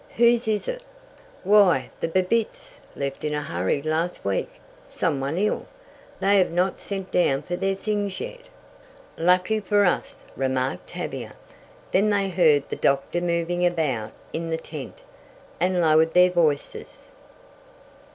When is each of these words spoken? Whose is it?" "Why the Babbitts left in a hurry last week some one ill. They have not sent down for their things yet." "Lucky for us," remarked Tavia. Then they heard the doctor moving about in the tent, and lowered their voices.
Whose 0.17 0.47
is 0.47 0.67
it?" 0.67 0.83
"Why 1.43 1.91
the 1.99 2.07
Babbitts 2.07 2.79
left 2.95 3.23
in 3.23 3.35
a 3.35 3.41
hurry 3.43 3.83
last 3.83 4.25
week 4.25 4.49
some 4.83 5.19
one 5.19 5.37
ill. 5.37 5.67
They 6.19 6.39
have 6.39 6.49
not 6.49 6.79
sent 6.79 7.11
down 7.11 7.43
for 7.43 7.55
their 7.55 7.75
things 7.75 8.19
yet." 8.19 8.39
"Lucky 9.15 9.59
for 9.59 9.85
us," 9.85 10.17
remarked 10.35 10.89
Tavia. 10.89 11.33
Then 11.91 12.09
they 12.09 12.29
heard 12.29 12.67
the 12.67 12.77
doctor 12.77 13.21
moving 13.21 13.63
about 13.63 14.11
in 14.33 14.49
the 14.49 14.57
tent, 14.57 15.03
and 15.59 15.79
lowered 15.79 16.15
their 16.15 16.31
voices. 16.31 17.11